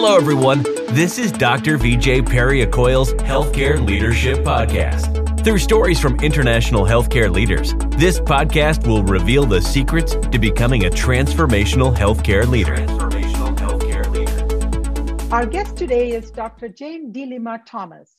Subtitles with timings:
[0.00, 0.62] Hello, everyone.
[0.90, 1.76] This is Dr.
[1.76, 5.42] VJ Periyakoil's Healthcare Leadership Podcast.
[5.42, 10.88] Through stories from international healthcare leaders, this podcast will reveal the secrets to becoming a
[10.88, 12.76] transformational healthcare leader.
[12.76, 15.34] Transformational healthcare leader.
[15.34, 16.68] Our guest today is Dr.
[16.68, 18.12] Jane deLima Thomas.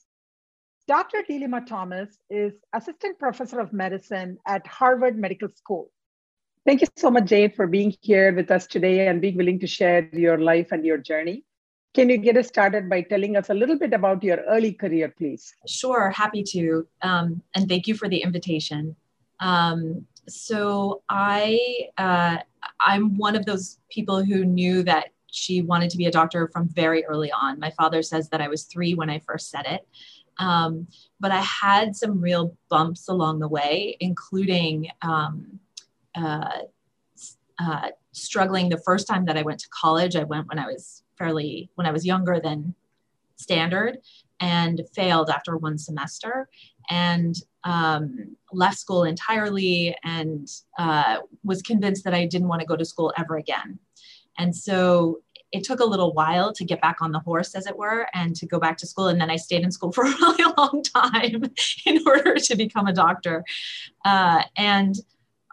[0.85, 1.23] Dr.
[1.29, 5.89] deLima Thomas is Assistant Professor of Medicine at Harvard Medical School.
[6.65, 9.67] Thank you so much, Jane, for being here with us today and being willing to
[9.67, 11.45] share your life and your journey.
[11.95, 15.13] Can you get us started by telling us a little bit about your early career,
[15.17, 15.55] please?
[15.67, 16.87] Sure, happy to.
[17.01, 18.95] Um, and thank you for the invitation.
[19.39, 21.59] Um, so I,
[21.97, 22.37] uh,
[22.79, 26.67] I'm one of those people who knew that she wanted to be a doctor from
[26.69, 27.59] very early on.
[27.59, 29.87] My father says that I was three when I first said it.
[30.37, 30.87] Um,
[31.19, 35.59] but I had some real bumps along the way, including um,
[36.15, 36.59] uh,
[37.59, 40.15] uh, struggling the first time that I went to college.
[40.15, 42.73] I went when I was fairly when I was younger than
[43.35, 43.99] standard
[44.39, 46.49] and failed after one semester
[46.89, 52.75] and um, left school entirely and uh, was convinced that I didn't want to go
[52.75, 53.79] to school ever again.
[54.37, 55.19] And so
[55.51, 58.35] it took a little while to get back on the horse, as it were, and
[58.35, 59.07] to go back to school.
[59.07, 61.43] And then I stayed in school for a really long time
[61.85, 63.43] in order to become a doctor.
[64.05, 64.95] Uh, and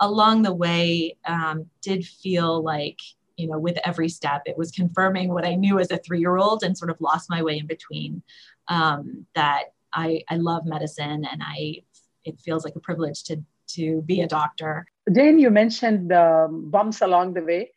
[0.01, 3.01] along the way, um, did feel like
[3.37, 6.37] you know, with every step, it was confirming what I knew as a three year
[6.37, 8.23] old and sort of lost my way in between.
[8.69, 11.83] Um, that I, I love medicine and I,
[12.25, 14.87] it feels like a privilege to, to be a doctor.
[15.13, 17.71] Jane, you mentioned um, bumps along the way.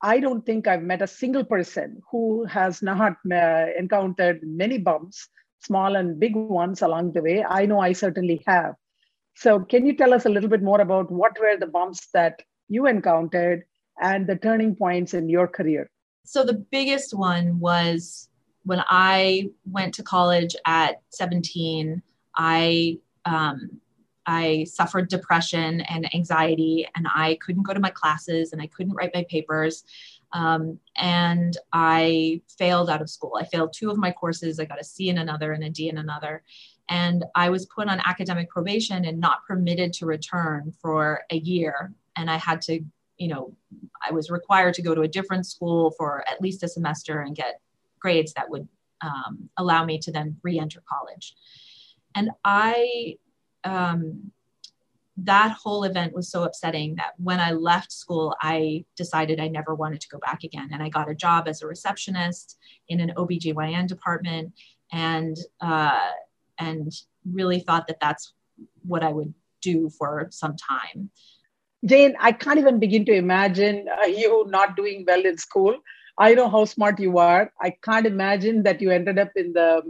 [0.00, 5.28] I don't think I've met a single person who has not uh, encountered many bumps,
[5.60, 7.44] small and big ones along the way.
[7.44, 8.74] I know I certainly have.
[9.34, 12.42] So, can you tell us a little bit more about what were the bumps that
[12.68, 13.64] you encountered
[14.00, 15.90] and the turning points in your career?
[16.24, 18.28] So, the biggest one was
[18.64, 22.02] when I went to college at 17,
[22.36, 23.80] I um,
[24.28, 28.92] I suffered depression and anxiety, and I couldn't go to my classes and I couldn't
[28.92, 29.84] write my papers.
[30.32, 33.38] Um, and I failed out of school.
[33.40, 34.60] I failed two of my courses.
[34.60, 36.42] I got a C in another and a D in another.
[36.90, 41.94] And I was put on academic probation and not permitted to return for a year.
[42.16, 42.84] And I had to
[43.18, 43.54] you know,
[44.06, 47.34] I was required to go to a different school for at least a semester and
[47.34, 47.60] get
[47.98, 48.68] grades that would
[49.02, 51.34] um, allow me to then re-enter college.
[52.14, 53.16] And I,
[53.64, 54.32] um,
[55.16, 59.74] that whole event was so upsetting that when I left school, I decided I never
[59.74, 60.70] wanted to go back again.
[60.72, 62.56] And I got a job as a receptionist
[62.88, 64.52] in an OBGYN department
[64.92, 66.10] and, uh,
[66.58, 66.92] and
[67.32, 68.32] really thought that that's
[68.86, 71.10] what I would do for some time.
[71.84, 75.76] Jane, I can't even begin to imagine uh, you not doing well in school.
[76.18, 77.52] I know how smart you are.
[77.60, 79.82] I can't imagine that you ended up in the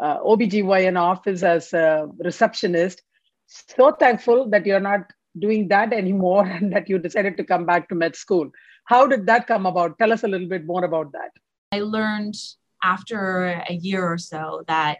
[0.00, 3.02] uh, OBGYN office as a receptionist.
[3.46, 7.88] So thankful that you're not doing that anymore and that you decided to come back
[7.88, 8.50] to med school.
[8.84, 9.98] How did that come about?
[9.98, 11.30] Tell us a little bit more about that.
[11.70, 12.34] I learned
[12.82, 14.98] after a year or so that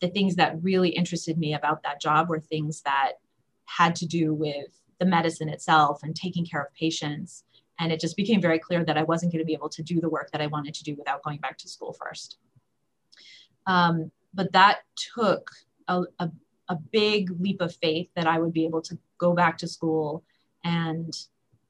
[0.00, 3.14] the things that really interested me about that job were things that
[3.64, 7.44] had to do with the medicine itself and taking care of patients.
[7.78, 10.00] And it just became very clear that I wasn't going to be able to do
[10.00, 12.38] the work that I wanted to do without going back to school first.
[13.66, 14.80] Um, but that
[15.14, 15.50] took
[15.88, 16.30] a, a,
[16.68, 20.22] a, big leap of faith that I would be able to go back to school
[20.62, 21.12] and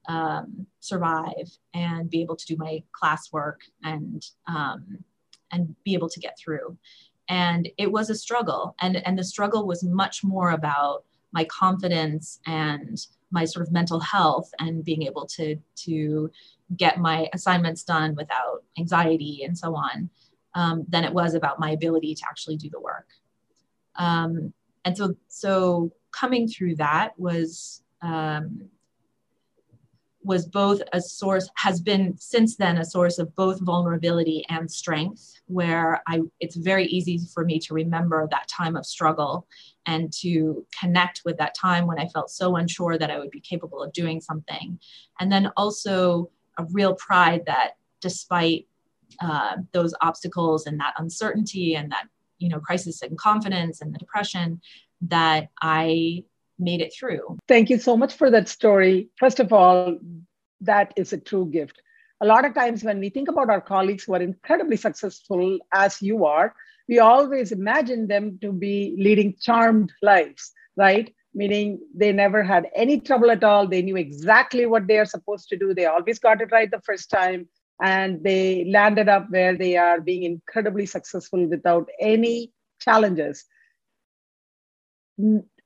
[0.07, 5.03] um, survive and be able to do my classwork and um,
[5.51, 6.77] and be able to get through.
[7.29, 12.39] And it was a struggle, and and the struggle was much more about my confidence
[12.45, 12.97] and
[13.31, 16.31] my sort of mental health and being able to to
[16.75, 20.09] get my assignments done without anxiety and so on
[20.53, 23.07] um, than it was about my ability to actually do the work.
[23.95, 24.53] Um,
[24.85, 28.69] and so so coming through that was um,
[30.27, 35.41] was both a source has been since then a source of both vulnerability and strength
[35.47, 39.47] where i it's very easy for me to remember that time of struggle
[39.85, 43.39] and to connect with that time when i felt so unsure that i would be
[43.39, 44.79] capable of doing something.
[45.19, 47.71] And then also a real pride that
[48.01, 48.67] despite
[49.21, 52.07] uh, those obstacles and that uncertainty and that
[52.37, 54.61] you know crisis in confidence and the depression
[55.01, 56.23] that i
[56.59, 57.37] made it through.
[57.47, 59.09] Thank you so much for that story.
[59.17, 59.99] First of all,
[60.61, 61.81] that is a true gift.
[62.21, 66.01] A lot of times, when we think about our colleagues who are incredibly successful, as
[66.01, 66.55] you are,
[66.87, 71.13] we always imagine them to be leading charmed lives, right?
[71.33, 73.67] Meaning they never had any trouble at all.
[73.67, 75.73] They knew exactly what they are supposed to do.
[75.73, 77.47] They always got it right the first time.
[77.81, 83.45] and they landed up where they are being incredibly successful without any challenges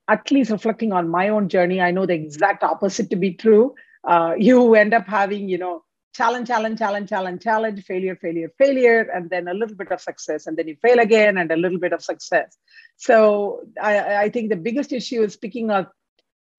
[0.10, 3.74] at least reflecting on my own journey i know the exact opposite to be true
[4.08, 5.84] uh, you end up having you know
[6.16, 10.48] challenge challenge challenge challenge challenge failure failure failure and then a little bit of success
[10.48, 12.58] and then you fail again and a little bit of success
[12.98, 15.94] so i, I think the biggest issue is picking up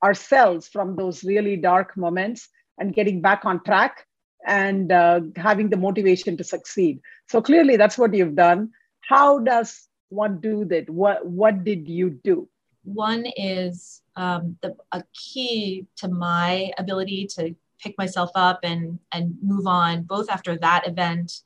[0.03, 2.49] ourselves from those really dark moments
[2.79, 4.07] and getting back on track
[4.47, 7.01] and uh, having the motivation to succeed.
[7.29, 8.71] So clearly, that's what you've done.
[9.03, 10.91] How does one do that?
[10.91, 12.49] What What did you do?
[12.85, 19.37] One is um, the a key to my ability to pick myself up and and
[19.43, 20.03] move on.
[20.03, 21.43] Both after that event.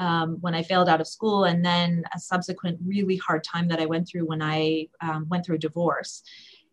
[0.00, 3.80] Um, when I failed out of school, and then a subsequent really hard time that
[3.80, 6.22] I went through when I um, went through a divorce.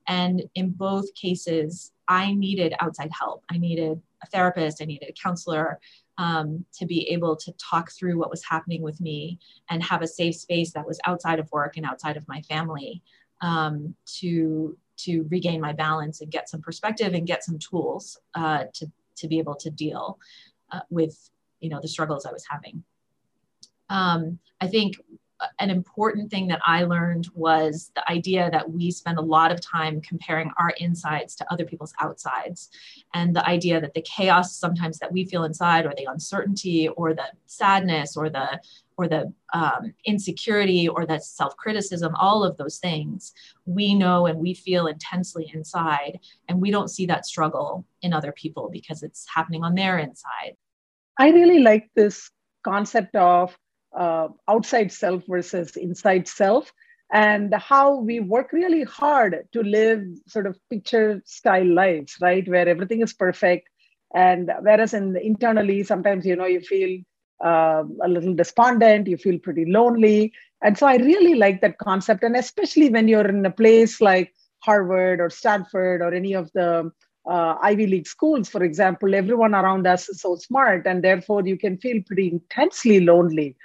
[0.08, 3.44] And in both cases, I needed outside help.
[3.50, 5.80] I needed a therapist, I needed a counselor
[6.18, 9.40] um, to be able to talk through what was happening with me
[9.70, 13.02] and have a safe space that was outside of work and outside of my family
[13.42, 18.66] um, to to regain my balance and get some perspective and get some tools uh,
[18.74, 20.20] to to be able to deal
[20.72, 21.30] uh, with
[21.60, 22.84] you know the struggles I was having.
[23.90, 24.96] Um, I think
[25.60, 29.60] an important thing that I learned was the idea that we spend a lot of
[29.60, 32.70] time comparing our insides to other people's outsides.
[33.14, 37.14] And the idea that the chaos sometimes that we feel inside, or the uncertainty, or
[37.14, 38.60] the sadness, or the
[38.98, 43.34] or the um, insecurity or the self-criticism all of those things
[43.66, 46.18] we know and we feel intensely inside
[46.48, 50.56] and we don't see that struggle in other people because it's happening on their inside
[51.20, 52.32] i really like this
[52.64, 53.58] concept of
[53.98, 56.72] uh, outside self versus inside self
[57.14, 62.48] and how we work really hard to live sort of picture style lives right?
[62.48, 63.70] Where everything is perfect
[64.14, 67.00] and whereas in internally sometimes you know you feel
[67.44, 70.34] uh, a little despondent you feel pretty lonely.
[70.62, 74.34] And so i really like that concept and especially when you're in a place like
[74.60, 76.92] harvard or stanford or any of the
[77.30, 81.58] uh, ivy league schools for example everyone around us is so smart and therefore you
[81.58, 83.56] can feel pretty intensely lonely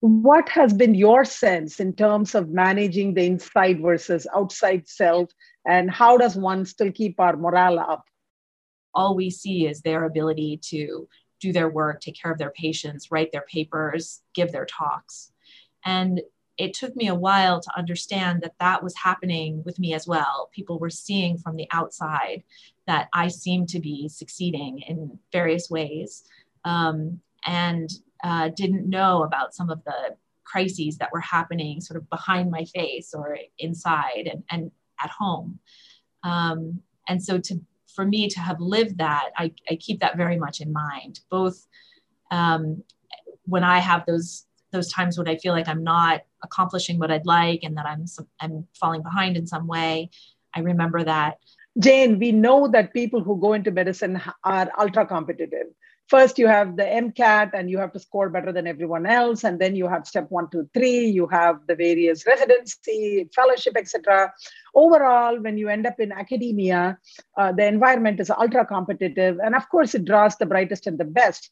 [0.00, 5.30] what has been your sense in terms of managing the inside versus outside self?
[5.66, 8.06] And how does one still keep our morale up?
[8.94, 11.08] All we see is their ability to
[11.40, 15.32] do their work take care of their patients write their papers give their talks.
[15.84, 16.20] And
[16.58, 20.50] it took me a while to understand that that was happening with me as well.
[20.52, 22.42] People were seeing from the outside
[22.86, 26.24] that i seemed to be succeeding in various ways.
[26.64, 27.90] Um, and
[28.24, 32.64] uh, didn't know about some of the crises that were happening sort of behind my
[32.64, 34.70] face or inside and, and
[35.02, 35.58] at home.
[36.22, 37.60] Um, and so to
[37.94, 41.66] for me to have lived that, I, I keep that very much in mind, both
[42.30, 42.82] um,
[43.44, 47.26] when I have those those times when I feel like I'm not accomplishing what I'd
[47.26, 48.04] like and that I'm
[48.40, 50.10] I'm falling behind in some way.
[50.54, 51.38] I remember that.
[51.78, 55.68] Jane, we know that people who go into medicine are ultra competitive
[56.10, 59.44] first you have the MCAT and you have to score better than everyone else.
[59.44, 64.32] And then you have step one, two, three, you have the various residency, fellowship, etc.
[64.74, 66.98] Overall, when you end up in academia,
[67.38, 69.38] uh, the environment is ultra competitive.
[69.42, 71.50] And of course, it draws the brightest and the best.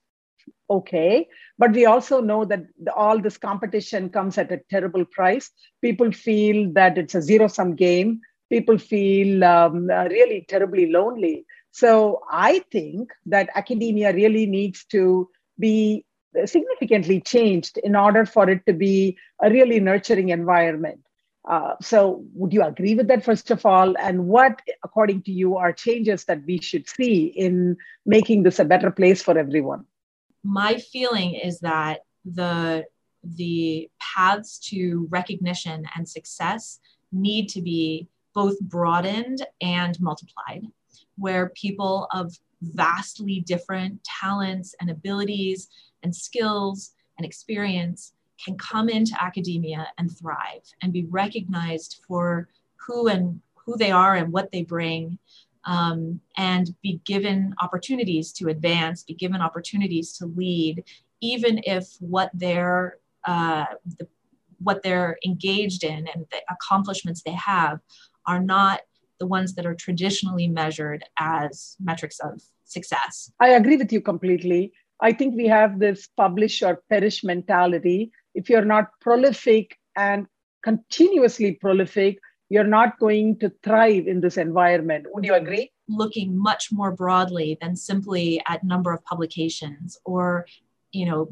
[0.69, 1.29] Okay.
[1.57, 5.51] But we also know that the, all this competition comes at a terrible price.
[5.83, 8.21] People feel that it's a zero sum game.
[8.51, 11.45] People feel um, uh, really terribly lonely
[11.79, 16.05] so I think that academia really needs to be
[16.45, 21.01] significantly changed in order for it to be a really nurturing environment.
[21.49, 23.97] Uh, so, would you agree with that, first of all?
[23.97, 28.65] And what, according to you, are changes that we should see in making this a
[28.65, 29.85] better place for everyone?
[30.43, 32.87] My feeling is that the
[33.23, 36.81] the paths to recognition and success
[37.13, 40.67] need to be both broadened and multiplied
[41.17, 45.69] where people of vastly different talents and abilities
[46.03, 48.13] and skills and experience
[48.45, 54.15] can come into academia and thrive and be recognized for who and who they are
[54.15, 55.19] and what they bring
[55.65, 60.85] um, and be given opportunities to advance be given opportunities to lead
[61.21, 63.67] even if what they're uh,
[63.99, 64.07] the,
[64.61, 67.81] what they're engaged in and the accomplishments they have
[68.27, 68.81] are not
[69.19, 73.31] the ones that are traditionally measured as metrics of success.
[73.41, 74.73] I agree with you completely.
[75.01, 78.11] I think we have this publish or perish mentality.
[78.35, 80.27] If you're not prolific and
[80.63, 85.07] continuously prolific, you're not going to thrive in this environment.
[85.13, 85.71] Would you agree?
[85.89, 90.47] Looking much more broadly than simply at number of publications or,
[90.93, 91.31] you know,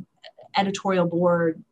[0.56, 1.62] editorial board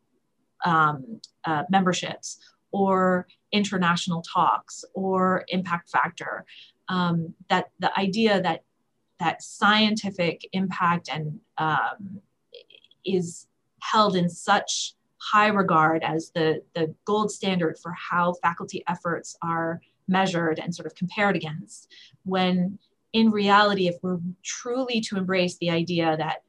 [0.63, 2.39] um, uh, memberships
[2.71, 6.45] or international talks or impact factor.
[6.87, 8.63] Um, that the idea that
[9.19, 12.21] that scientific impact and um,
[13.05, 13.47] is
[13.81, 19.81] held in such high regard as the, the gold standard for how faculty efforts are
[20.07, 21.91] measured and sort of compared against
[22.23, 22.77] when
[23.13, 26.43] in reality if we're truly to embrace the idea that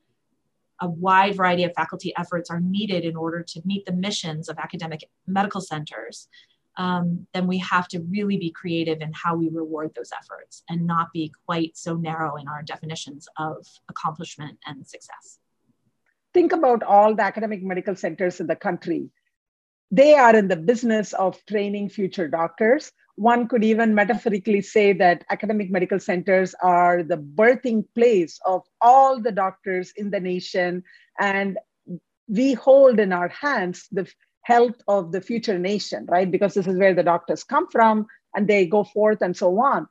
[0.80, 4.58] a wide variety of faculty efforts are needed in order to meet the missions of
[4.58, 6.28] academic medical centers
[6.76, 10.86] um, then we have to really be creative in how we reward those efforts and
[10.86, 15.38] not be quite so narrow in our definitions of accomplishment and success.
[16.34, 19.08] Think about all the academic medical centers in the country.
[19.90, 22.92] They are in the business of training future doctors.
[23.14, 29.20] One could even metaphorically say that academic medical centers are the birthing place of all
[29.20, 30.82] the doctors in the nation.
[31.18, 31.56] And
[32.28, 34.06] we hold in our hands the
[34.46, 36.30] health of the future nation, right?
[36.30, 39.88] Because this is where the doctors come from and they go forth and so on.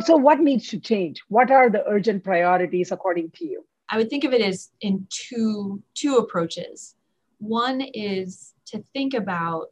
[0.00, 1.22] So, what needs to change?
[1.28, 3.64] What are the urgent priorities according to you?
[3.88, 6.94] I would think of it as in two two approaches.
[7.38, 9.68] One is to think about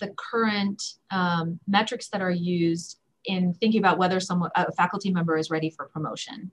[0.00, 5.36] the current um, metrics that are used in thinking about whether someone a faculty member
[5.36, 6.50] is ready for promotion,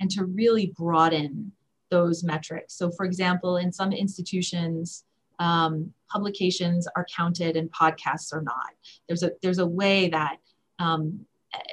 [0.00, 1.52] and to really broaden
[1.90, 2.74] those metrics.
[2.74, 5.04] So, for example, in some institutions,
[5.38, 8.72] um, publications are counted and podcasts are not.
[9.06, 10.36] There's a there's a way that
[10.78, 11.26] um,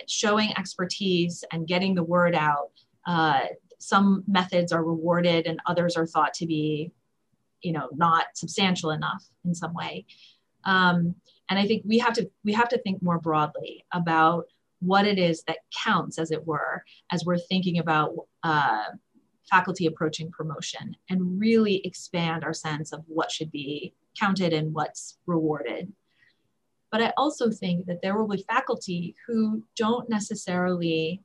[0.08, 2.72] showing expertise and getting the word out.
[3.06, 3.42] Uh,
[3.80, 6.92] some methods are rewarded and others are thought to be,
[7.62, 10.06] you know, not substantial enough in some way.
[10.64, 11.16] Um,
[11.50, 14.46] and I think we have to we have to think more broadly about
[14.80, 18.86] what it is that counts, as it were, as we're thinking about uh,
[19.50, 25.18] faculty approaching promotion and really expand our sense of what should be counted and what's
[25.26, 25.92] rewarded.
[26.92, 31.22] But I also think that there will be faculty who don't necessarily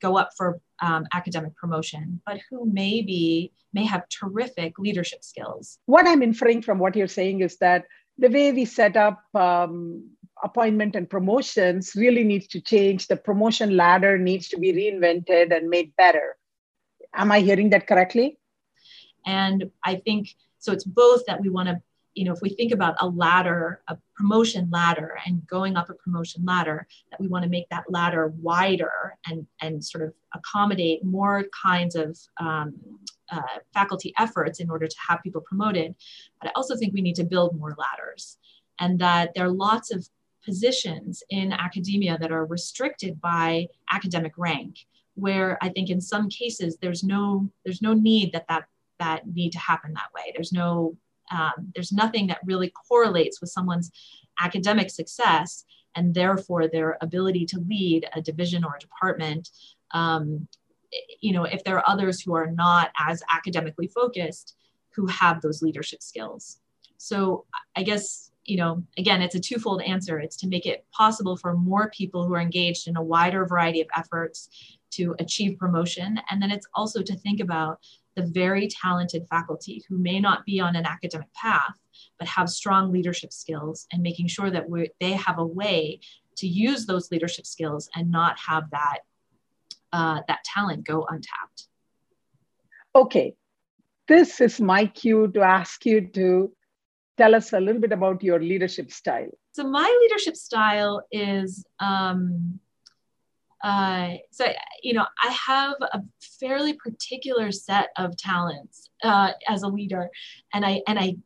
[0.00, 5.78] go up for um, academic promotion, but who maybe may have terrific leadership skills.
[5.86, 7.84] What I'm inferring from what you're saying is that
[8.18, 10.10] the way we set up um,
[10.42, 13.06] appointment and promotions really needs to change.
[13.06, 16.36] The promotion ladder needs to be reinvented and made better.
[17.14, 18.38] Am I hearing that correctly?
[19.24, 20.72] And I think so.
[20.72, 21.80] It's both that we want to,
[22.14, 25.94] you know, if we think about a ladder, a promotion ladder, and going up a
[25.94, 31.04] promotion ladder, that we want to make that ladder wider and and sort of accommodate
[31.04, 32.74] more kinds of um,
[33.30, 33.40] uh,
[33.74, 35.94] faculty efforts in order to have people promoted.
[36.40, 38.38] But I also think we need to build more ladders,
[38.78, 40.08] and that there are lots of
[40.44, 46.76] positions in academia that are restricted by academic rank where I think in some cases
[46.80, 48.66] there's no there's no need that that
[49.00, 50.32] that need to happen that way.
[50.34, 50.96] There's no
[51.32, 53.90] um, there's nothing that really correlates with someone's
[54.40, 55.64] academic success
[55.96, 59.50] and therefore their ability to lead a division or a department.
[59.92, 60.46] Um,
[61.20, 64.54] you know, if there are others who are not as academically focused
[64.94, 66.60] who have those leadership skills.
[66.96, 67.44] So
[67.74, 70.18] I guess you know, again, it's a twofold answer.
[70.18, 73.80] It's to make it possible for more people who are engaged in a wider variety
[73.80, 74.48] of efforts
[74.92, 76.20] to achieve promotion.
[76.30, 77.80] And then it's also to think about
[78.14, 81.74] the very talented faculty who may not be on an academic path,
[82.18, 86.00] but have strong leadership skills and making sure that we they have a way
[86.36, 88.98] to use those leadership skills and not have that,
[89.92, 91.68] uh, that talent go untapped.
[92.94, 93.34] Okay,
[94.08, 96.52] this is my cue to ask you to
[97.16, 99.30] tell us a little bit about your leadership style.
[99.52, 102.60] So my leadership style is um,
[103.64, 104.46] uh, so
[104.82, 110.08] you know i have a fairly particular set of talents uh, as a leader
[110.52, 111.16] and i and i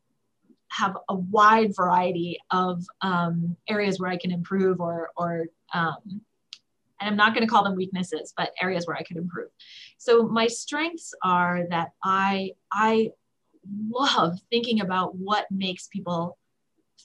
[0.73, 5.97] have a wide variety of um, areas where i can improve or or um,
[7.01, 9.49] and i'm not going to call them weaknesses but areas where i could improve.
[9.99, 13.11] So my strengths are that i i
[13.89, 16.39] love thinking about what makes people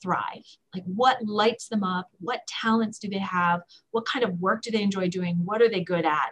[0.06, 0.46] thrive
[0.76, 4.70] like what lights them up what talents do they have what kind of work do
[4.70, 6.30] they enjoy doing what are they good at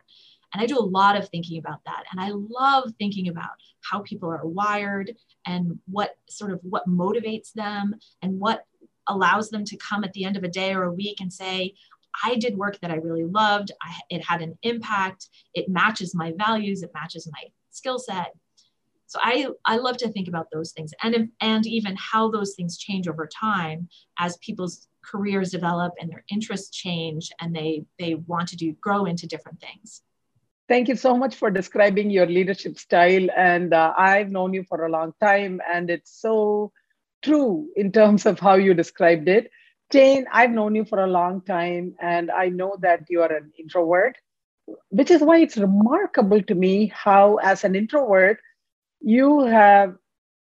[0.54, 3.50] and i do a lot of thinking about that and i love thinking about
[3.82, 5.12] how people are wired
[5.48, 8.64] and what sort of what motivates them and what
[9.08, 11.74] allows them to come at the end of a day or a week and say
[12.24, 13.72] I did work that I really loved.
[13.82, 15.30] I, it had an impact.
[15.56, 16.84] It matches my values.
[16.84, 18.36] It matches my skill set.
[19.14, 22.80] So I, I love to think about those things and, and even how those things
[22.80, 28.48] change over time as people's careers develop and their interests change and they they want
[28.48, 30.02] to do grow into different things.
[30.68, 34.86] Thank you so much for describing your leadership style and uh, i've known you for
[34.86, 36.72] a long time and it's so
[37.24, 39.52] true in terms of how you described it.
[39.92, 43.52] Jane i've known you for a long time and i know that you are an
[43.60, 44.18] introvert
[44.90, 48.40] which is why it's remarkable to me how as an introvert
[49.04, 49.96] you have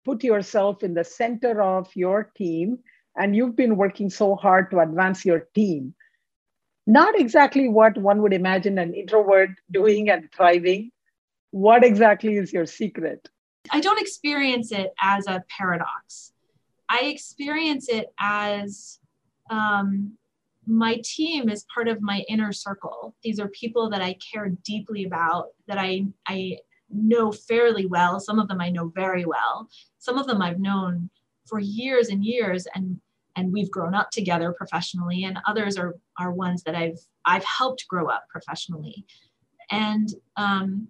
[0.05, 2.79] put yourself in the center of your team
[3.17, 5.95] and you've been working so hard to advance your team.
[6.85, 10.91] Not exactly what one would imagine an introvert doing and thriving.
[11.49, 13.27] What exactly is your secret?
[13.71, 16.33] I don't experience it as a paradox.
[16.87, 18.99] I experience it as
[19.49, 20.17] um,
[20.67, 23.15] my team is part of my inner circle.
[23.23, 26.59] These are people that I care deeply about, that I, I
[26.89, 28.19] know fairly well.
[28.19, 29.69] Some of them I know very well.
[29.97, 31.09] Some of them I've known
[31.47, 32.99] for years and years and
[33.37, 37.87] and we've grown up together professionally and others are are ones that I've I've helped
[37.87, 39.05] grow up professionally.
[39.71, 40.87] And um,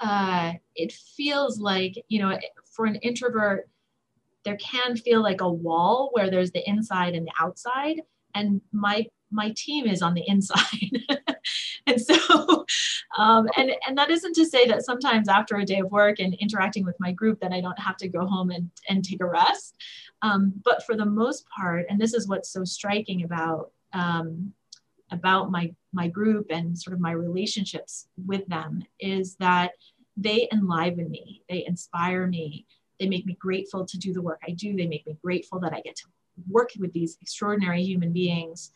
[0.00, 2.38] uh, it feels like, you know,
[2.74, 3.68] for an introvert,
[4.44, 8.02] there can feel like a wall where there's the inside and the outside.
[8.34, 10.90] And my my team is on the inside.
[11.86, 12.64] and so,
[13.18, 16.34] um, and, and that isn't to say that sometimes after a day of work and
[16.34, 19.26] interacting with my group, that I don't have to go home and, and take a
[19.26, 19.76] rest.
[20.22, 24.52] Um, but for the most part, and this is what's so striking about, um,
[25.10, 29.72] about my, my group and sort of my relationships with them is that
[30.16, 32.66] they enliven me, they inspire me,
[33.00, 35.72] they make me grateful to do the work I do, they make me grateful that
[35.72, 36.04] I get to
[36.48, 38.72] work with these extraordinary human beings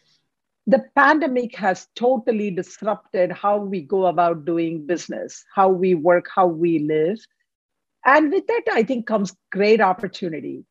[0.67, 6.47] the pandemic has totally disrupted how we go about doing business, how we work, how
[6.47, 7.19] we live.
[8.05, 10.65] And with that, I think comes great opportunity.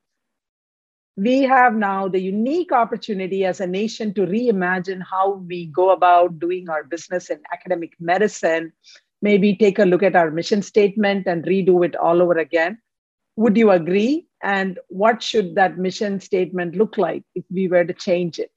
[1.16, 6.40] We have now the unique opportunity as a nation to reimagine how we go about
[6.40, 8.74] doing our business in academic medicine.
[9.22, 12.80] Maybe take a look at our mission statement and redo it all over again.
[13.38, 14.28] Would you agree?
[14.44, 18.52] And what should that mission statement look like if we were to change it?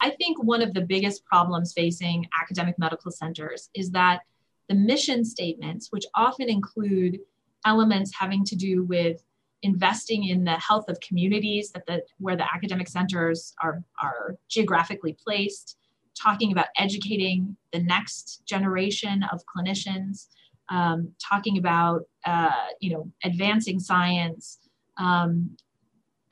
[0.00, 4.20] I think one of the biggest problems facing academic medical centers is that
[4.68, 7.20] the mission statements, which often include
[7.64, 9.22] elements having to do with
[9.62, 15.16] investing in the health of communities that the where the academic centers are, are geographically
[15.24, 15.78] placed,
[16.20, 20.26] talking about educating the next generation of clinicians,
[20.70, 24.58] um, talking about uh, you know advancing science
[24.98, 25.56] um,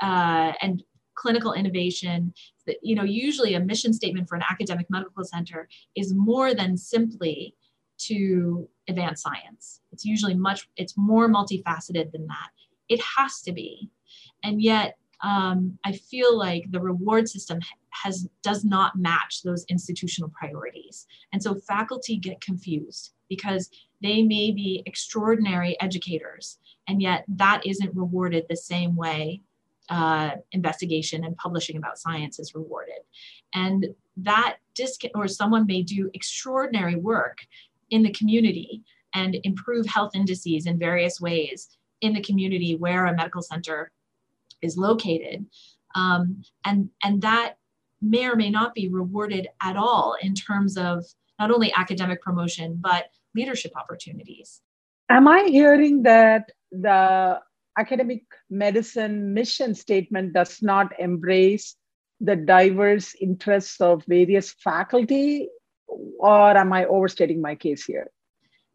[0.01, 0.83] uh, and
[1.15, 2.33] clinical innovation
[2.67, 6.77] that you know usually a mission statement for an academic medical center is more than
[6.77, 7.55] simply
[7.99, 9.81] to advance science.
[9.93, 12.51] It's usually much it's more multifaceted than that.
[12.89, 13.91] It has to be.
[14.43, 20.31] And yet um, i feel like the reward system has does not match those institutional
[20.31, 21.07] priorities.
[21.33, 23.71] And so faculty get confused because
[24.03, 29.43] they may be extraordinary educators and yet that isn't rewarded the same way
[29.89, 33.01] uh, investigation and publishing about science is rewarded.
[33.55, 33.87] And
[34.19, 37.39] that disc or someone may do extraordinary work
[37.91, 38.83] in the community
[39.15, 41.69] and improve health indices in various ways
[42.01, 43.91] in the community where a medical center
[44.63, 45.45] is located.
[45.95, 47.59] Um, and, and that
[48.01, 51.05] may or may not be rewarded at all in terms of
[51.39, 54.63] not only academic promotion, but leadership opportunities.
[55.09, 57.41] Am I hearing that the
[57.79, 61.77] academic medicine mission statement does not embrace
[62.21, 65.49] the diverse interests of various faculty
[65.87, 68.11] or am i overstating my case here?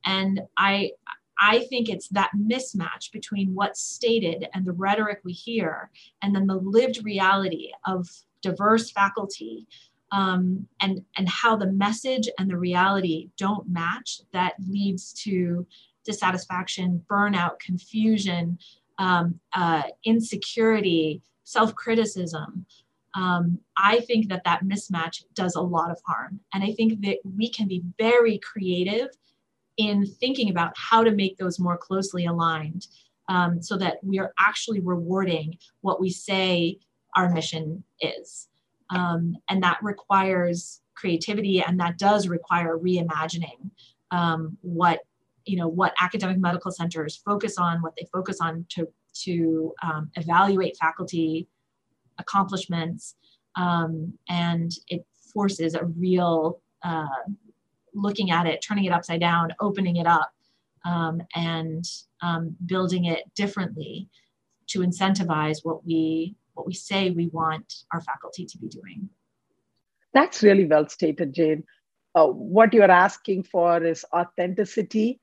[0.05, 0.91] And i
[1.39, 5.89] i think it's that mismatch between what's stated and the rhetoric we hear
[6.21, 8.07] and then the lived reality of
[8.41, 9.67] diverse faculty
[10.11, 15.65] um, and and how the message and the reality don't match that leads to
[16.05, 18.57] dissatisfaction burnout confusion
[18.97, 22.65] um, uh, insecurity, self criticism.
[23.15, 26.39] Um, I think that that mismatch does a lot of harm.
[26.53, 29.09] And I think that we can be very creative
[29.77, 32.87] in thinking about how to make those more closely aligned
[33.29, 36.77] um, so that we are actually rewarding what we say
[37.15, 38.47] our mission is.
[38.89, 43.71] Um, and that requires creativity and that does require reimagining
[44.11, 45.01] um, what
[45.47, 48.87] you know what academic medical centers focus on, what they focus on to
[49.23, 51.47] to um, evaluate faculty
[52.19, 53.15] accomplishments,
[53.55, 57.07] um, and it forces a real uh,
[57.93, 60.31] looking at it, turning it upside down, opening it up,
[60.85, 61.85] um, and
[62.21, 64.09] um, building it differently
[64.67, 69.09] to incentivize what we what we say we want our faculty to be doing.
[70.13, 71.63] That's really well stated, Jane.
[72.15, 75.19] Uh, what you're asking for is authenticity,